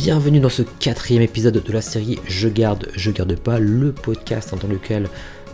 [0.00, 4.54] Bienvenue dans ce quatrième épisode de la série Je garde, je garde pas, le podcast
[4.54, 5.08] dans lequel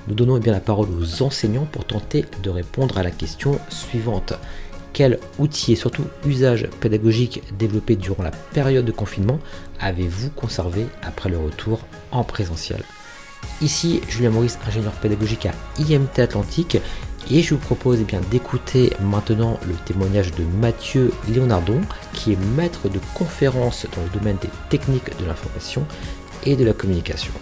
[0.06, 3.58] nous donnons eh bien la parole aux enseignants pour tenter de répondre à la question
[3.70, 4.34] suivante.
[4.92, 9.40] Quel outil et surtout usage pédagogique développé durant la période de confinement
[9.80, 11.80] avez-vous conservé après le retour
[12.12, 12.82] en présentiel?
[13.62, 16.76] Ici Julien Maurice, ingénieur pédagogique à IMT Atlantique
[17.30, 21.80] et je vous propose eh d'écouter maintenant le témoignage de Mathieu Léonardon,
[22.14, 25.86] qui est maître de conférence dans le domaine des techniques de l'information
[26.44, 27.32] et de la communication.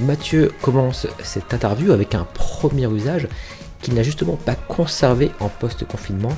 [0.00, 3.28] Mathieu commence cette interview avec un premier usage
[3.80, 6.32] qu'il n'a justement pas conservé en post-confinement,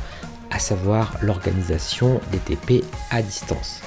[0.50, 3.80] à savoir l'organisation des TP à distance.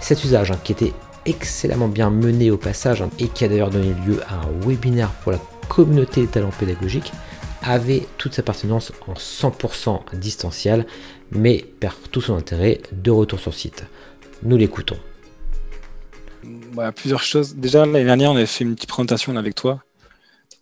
[0.00, 0.92] Cet usage hein, qui était
[1.26, 5.10] excellemment bien mené au passage hein, et qui a d'ailleurs donné lieu à un webinaire
[5.22, 5.38] pour la
[5.68, 7.12] communauté des talents pédagogiques,
[7.64, 10.86] avait toute sa pertinence en 100% distanciel,
[11.30, 13.84] mais perd tout son intérêt de retour sur site.
[14.42, 14.98] Nous l'écoutons.
[16.96, 17.56] plusieurs choses.
[17.56, 19.82] Déjà, l'année dernière, on avait fait une petite présentation avec toi.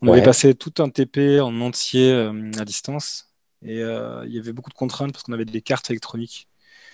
[0.01, 3.29] On avait passé tout un TP en entier euh, à distance.
[3.65, 6.49] Et euh, il y avait beaucoup de contraintes parce qu'on avait des cartes électroniques.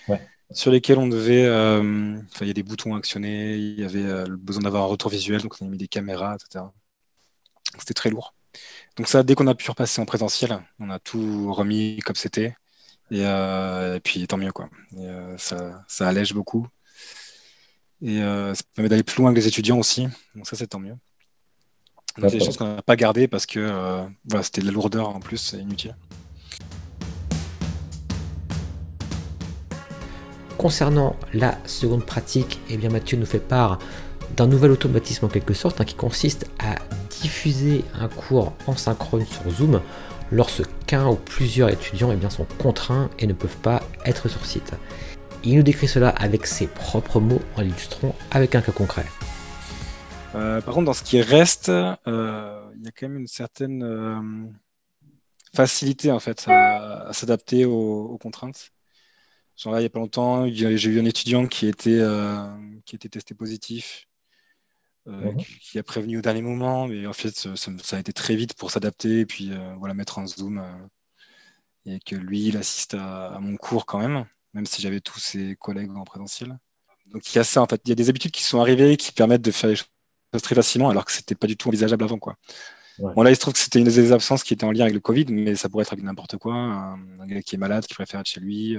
[0.07, 0.21] Ouais
[0.51, 1.45] sur lesquels on devait.
[1.45, 4.87] Euh, il y a des boutons actionnés, il y avait euh, le besoin d'avoir un
[4.87, 6.65] retour visuel, donc on a mis des caméras, etc.
[7.77, 8.33] C'était très lourd.
[8.97, 12.55] Donc ça, dès qu'on a pu repasser en présentiel, on a tout remis comme c'était.
[13.11, 14.69] Et, euh, puis tant mieux, quoi.
[15.37, 16.67] ça, ça, allège beaucoup.
[18.01, 20.07] Et ça permet d'aller plus loin que les étudiants aussi.
[20.35, 20.95] Donc ça, c'est tant mieux.
[22.17, 25.19] Donc, des choses qu'on n'a pas gardées parce que voilà, c'était de la lourdeur en
[25.19, 25.95] plus, c'est inutile.
[30.59, 33.79] Concernant la seconde pratique, eh bien Mathieu nous fait part
[34.35, 36.75] d'un nouvel automatisme en quelque sorte hein, qui consiste à
[37.21, 39.81] diffuser un cours en synchrone sur Zoom
[40.31, 44.73] lorsqu'un ou plusieurs étudiants eh sont contraints et ne peuvent pas être sur site.
[45.43, 49.05] Il nous décrit cela avec ses propres mots en l'illustrant avec un cas concret.
[50.35, 53.83] Euh, par contre, dans ce qui reste, euh, il y a quand même une certaine
[53.83, 54.21] euh,
[55.55, 58.71] facilité en fait à, s'adapter aux, contraintes.
[59.55, 61.99] Genre là, il n'y a pas longtemps, j'ai eu un étudiant qui était
[63.09, 64.08] testé positif,
[65.07, 65.37] euh, mhm.
[65.37, 68.71] qui, a prévenu au dernier moment, mais en fait, ça, a été très vite pour
[68.71, 70.63] s'adapter et puis euh, voilà, mettre un zoom.
[71.85, 75.55] et que lui, il assiste à, mon cours quand même, même si j'avais tous ses
[75.55, 76.57] collègues en présentiel.
[77.07, 78.97] Donc il y a ça, en fait, il y a des habitudes qui sont arrivées
[78.97, 79.87] qui permettent de faire les choses
[80.43, 82.35] très facilement, alors que c'était pas du tout envisageable avant, quoi.
[82.99, 84.93] Bon, là, il se trouve que c'était une des absences qui était en lien avec
[84.93, 86.53] le Covid, mais ça pourrait être avec n'importe quoi.
[86.53, 88.77] Un, gars qui est malade, qui préfère être chez lui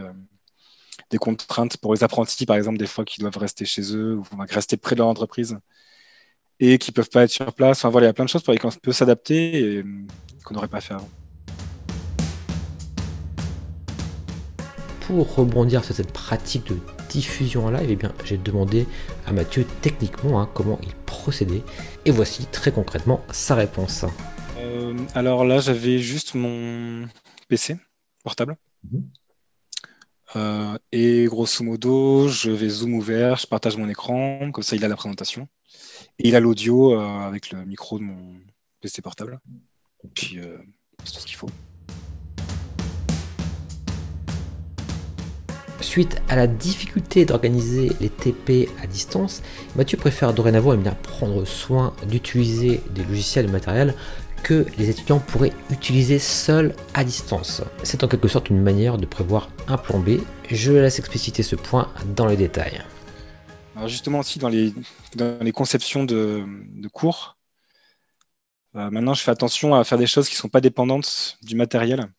[1.09, 4.25] des contraintes pour les apprentis, par exemple, des fois qui doivent rester chez eux ou
[4.49, 5.59] rester près de leur entreprise
[6.61, 7.79] et qui ne peuvent pas être sur place.
[7.79, 9.85] Enfin voilà, il y a plein de choses pour lesquelles on peut s'adapter et euh,
[10.45, 11.09] qu'on n'aurait pas fait avant.
[15.01, 16.77] Pour rebondir sur cette pratique de
[17.09, 18.87] diffusion en live, eh bien, j'ai demandé
[19.27, 21.63] à Mathieu techniquement hein, comment il procédait.
[22.05, 24.05] Et voici très concrètement sa réponse.
[24.59, 27.09] Euh, alors là, j'avais juste mon
[27.49, 27.77] PC
[28.23, 28.57] portable.
[28.85, 29.11] Mhm.
[30.37, 34.85] Euh, et grosso modo, je vais zoom ouvert, je partage mon écran, comme ça il
[34.85, 35.49] a la présentation.
[36.19, 38.41] Et il a l'audio euh, avec le micro de mon
[38.81, 39.41] PC portable.
[40.05, 40.59] Et puis, euh,
[41.05, 41.51] c'est tout ce qu'il faut.
[45.81, 49.43] Suite à la difficulté d'organiser les TP à distance,
[49.77, 53.95] Mathieu préfère dorénavant bien prendre soin d'utiliser des logiciels et matériels
[54.43, 57.63] que les étudiants pourraient utiliser seuls à distance.
[57.83, 60.21] C'est en quelque sorte une manière de prévoir un plan B.
[60.51, 62.83] Je laisse expliciter ce point dans les détails.
[63.87, 64.73] Justement aussi dans les,
[65.53, 67.39] conceptions de, cours,
[68.77, 71.57] euh, maintenant je fais attention à faire des choses qui ne sont pas dépendantes du
[71.57, 72.13] matériel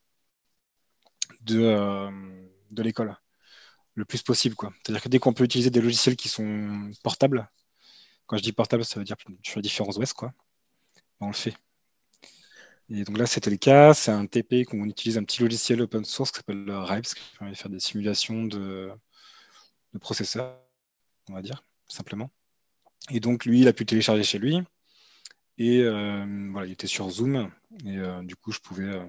[1.42, 2.12] de, euh,
[2.78, 3.16] l'école
[3.96, 4.56] le plus possible.
[4.84, 7.50] C'est-à-dire que dès qu'on peut utiliser des logiciels qui sont portables,
[8.26, 10.34] quand je dis portable, ça veut dire sur les différents OS, quoi,
[11.20, 11.56] ben, on le fait.
[12.94, 13.94] Et donc là, c'était le cas.
[13.94, 17.54] C'est un TP qu'on utilise un petit logiciel open source qui s'appelle RIPES, qui permet
[17.54, 18.92] de faire des simulations de,
[20.02, 20.58] processeurs,
[21.32, 22.30] on va dire, simplement.
[23.10, 24.60] Et donc, lui, il a pu télécharger chez lui.
[25.58, 27.50] Et euh, voilà, il était sur Zoom.
[27.86, 29.04] Et euh, du coup, je pouvais, euh,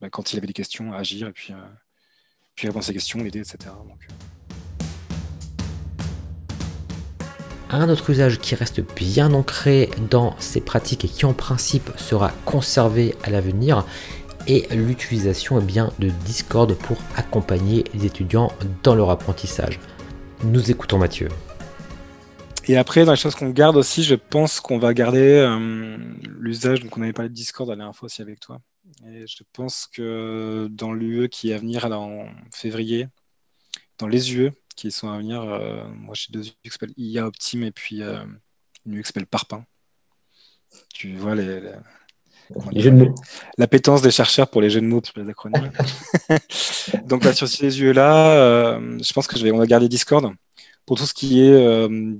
[0.00, 1.52] bah, quand il avait des questions, agir et puis,
[2.54, 3.74] puis répondre à ses questions, l'aider, etc.
[3.88, 4.06] Donc,
[7.70, 12.30] Un autre usage qui reste bien ancré dans ces pratiques et qui en principe sera
[12.46, 13.84] conservé à l'avenir
[14.46, 18.52] est l'utilisation eh bien, de Discord pour accompagner les étudiants
[18.82, 19.78] dans leur apprentissage.
[20.44, 21.28] Nous écoutons Mathieu.
[22.68, 25.96] Et après, dans les choses qu'on garde aussi, je pense qu'on va garder euh,
[26.28, 28.60] l'usage, donc on avait parlé de Discord la dernière aussi avec toi,
[29.06, 33.08] Et je pense que dans l'UE qui est à venir en février,
[33.98, 35.42] dans les UE qui sont à venir,
[35.96, 39.64] moi j'ai deux UE qui s'appellent IA Optime et puis une UE qui s'appelle Parpin.
[40.94, 41.72] Tu vois les.
[43.58, 45.70] L'appétence des chercheurs pour les jeux de mots, les acronymes.
[47.04, 50.32] Donc, bah, sur ces yeux-là, euh, je pense que je vais, on va garder Discord
[50.86, 52.14] pour tout ce qui est euh,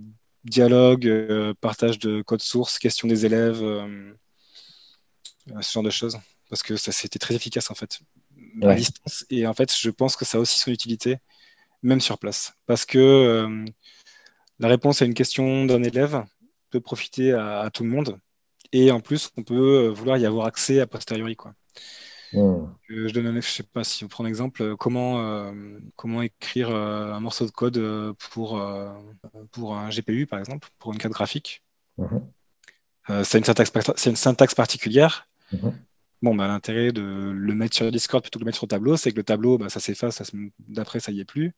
[0.44, 3.62] dialogue, euh, partage de code source, question des élèves,
[5.60, 6.18] ce genre de choses.
[6.50, 8.00] Parce que ça, c'était très efficace, en fait,
[8.62, 9.24] à distance.
[9.30, 11.18] Et en fait, je pense que ça a aussi son utilité,
[11.82, 12.54] même sur place.
[12.66, 13.66] Parce que
[14.58, 16.24] la réponse à une question d'un élève
[16.70, 18.18] peut profiter à tout le monde
[18.72, 21.36] et en plus, on peut euh, vouloir y avoir accès a posteriori.
[21.36, 21.54] Quoi.
[22.32, 22.66] Hmm.
[22.88, 25.52] Je donne un, je sais pas si on prend un exemple, euh, comment, euh,
[25.96, 28.62] comment écrire un morceau de code pour,
[29.52, 31.62] pour un GPU, par exemple, pour une carte graphique.
[31.96, 33.24] Mhm.
[33.24, 33.72] c'est une, syntaxe,
[34.06, 35.26] une syntaxe particulière.
[35.52, 35.72] Mhm.
[36.20, 38.70] Bon, bah, l'intérêt de le mettre sur Discord plutôt que de le mettre sur le
[38.70, 40.20] tableau, c'est que le tableau, bah, ça s'efface,
[40.68, 41.54] d'après, ça y est plus.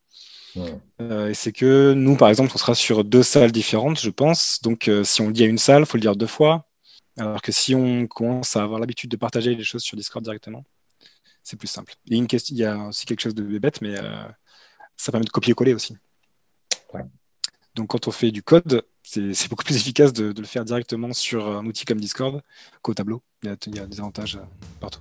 [0.57, 4.61] et c'est que nous, par exemple, on sera sur deux salles différentes, je pense.
[4.63, 6.70] Donc, si on le dit à une salle, il faut le dire deux fois.
[7.21, 10.65] Alors que si on commence à avoir l'habitude de partager les choses sur Discord directement,
[11.43, 11.93] c'est plus simple.
[12.07, 14.25] Il y a, une question, il y a aussi quelque chose de bête, mais euh,
[14.97, 15.99] ça permet de copier-coller aussi.
[17.75, 21.47] Donc quand on fait du code, c'est beaucoup plus efficace de, le faire directement sur
[21.47, 22.43] un outil comme Discord
[22.81, 23.23] qu'au tableau.
[23.43, 24.45] Il y, a, des avantages euh,
[24.81, 25.01] partout.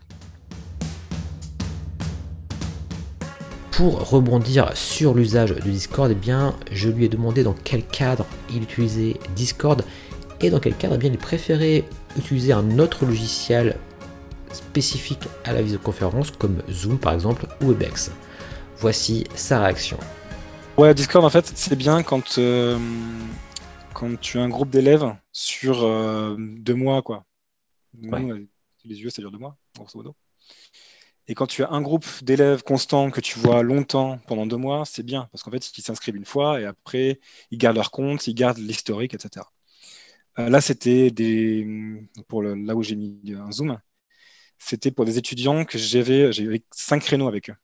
[3.72, 8.25] Pour rebondir sur l'usage de Discord, eh bien, je lui ai demandé dans quel cadre
[8.50, 9.86] il utilisait Discord
[10.42, 11.83] et dans quel cadre eh bien, il préférait
[12.18, 13.78] utiliser un autre logiciel
[14.52, 18.12] spécifique à la visioconférence comme Zoom par exemple ou Webex.
[18.78, 19.98] Voici sa réaction.
[20.78, 22.78] Ouais, Discord en fait c'est bien quand, euh,
[23.94, 27.26] quand tu as un groupe d'élèves sur euh, deux mois quoi.
[27.94, 28.48] les
[28.86, 30.16] yeux ça dure deux mois, grosso modo.
[31.28, 34.84] Et quand tu as un groupe d'élèves constant que tu vois longtemps pendant deux mois,
[34.86, 37.20] c'est bien parce qu'en fait ils s'inscrivent une fois et après
[37.52, 39.46] ils gardent leur compte, ils gardent l'historique, etc.
[40.39, 41.68] Euh, là, c'était des,
[42.27, 43.77] pour là où j'ai mis un zoom,
[44.57, 47.56] c'était pour des étudiants que j'avais, j'avais cinq créneaux avec eux.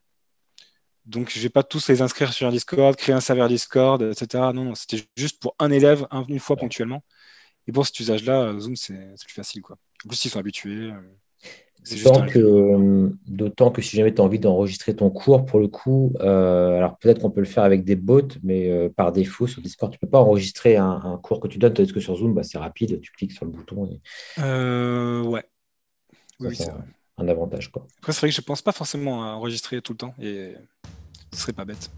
[1.06, 4.52] Donc, je vais pas tous les inscrire sur un Discord, créer un serveur Discord, etc.
[4.54, 7.04] Non, non, c'était juste pour un élève, une fois ponctuellement.
[7.68, 9.62] Et pour cet usage-là, Zoom, c'est plus facile.
[9.62, 9.78] Quoi.
[10.06, 10.92] En plus, ils sont habitués.
[10.92, 11.02] Euh,
[11.92, 15.68] D'autant que, euh, d'autant que si jamais tu as envie d'enregistrer ton cours, pour le
[15.68, 19.46] coup, euh, alors peut-être qu'on peut le faire avec des bots, mais euh, par défaut,
[19.46, 22.16] sur Discord, tu ne peux pas enregistrer un, cours que tu donnes, tandis que sur
[22.16, 23.86] Zoom, bah, c'est rapide, tu cliques sur le bouton.
[23.86, 24.42] Et...
[24.42, 25.44] ouais.
[26.40, 26.72] oui, c'est
[27.18, 27.72] un avantage.
[27.72, 27.86] Quoi.
[28.00, 30.54] Après, c'est vrai que je ne pense pas forcément à enregistrer tout le temps, et
[31.34, 31.92] ce serait pas bête.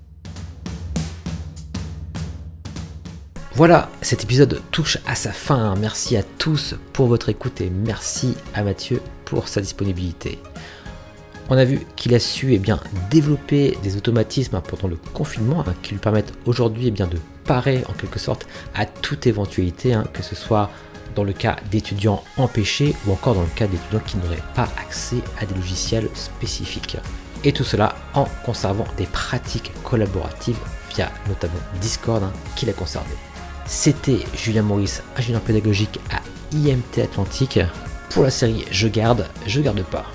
[3.58, 5.74] Voilà, cet épisode touche à sa fin.
[5.78, 10.38] Merci à tous pour votre écoute et merci à Mathieu pour sa disponibilité.
[11.50, 15.74] On a vu qu'il a su eh bien, développer des automatismes pendant le confinement hein,
[15.82, 18.46] qui lui permettent aujourd'hui eh de parer en quelque sorte
[18.76, 20.70] à toute éventualité, hein, que ce soit
[21.16, 25.24] dans le cas d'étudiants empêchés ou encore dans le cas d'étudiants qui n'auraient pas accès
[25.42, 26.98] à des logiciels spécifiques.
[27.44, 30.60] Et tout cela en conservant des pratiques collaboratives
[30.94, 33.16] via notamment Discord hein, qu'il a conservé.
[33.68, 36.22] C'était Julien Maurice, ingénieur pédagogique à
[36.56, 37.60] IMT Atlantique
[38.10, 40.06] pour la série Je garde, je garde pas.